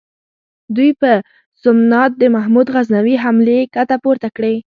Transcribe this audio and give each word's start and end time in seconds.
دوی 0.75 0.89
په 1.01 1.11
سومنات 1.61 2.11
د 2.17 2.23
محمود 2.35 2.67
غزنوي 2.75 3.15
حملې 3.23 3.59
کته 3.75 3.95
پورته 4.03 4.29
کړې. 4.37 4.55